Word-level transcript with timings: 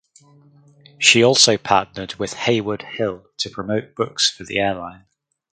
She 0.97 1.21
also 1.23 1.57
partnered 1.59 2.15
with 2.15 2.33
Heywood 2.33 2.81
Hill 2.81 3.27
to 3.37 3.51
provide 3.51 3.93
books 3.93 4.31
for 4.31 4.43
the 4.43 4.57
airline. 4.57 5.05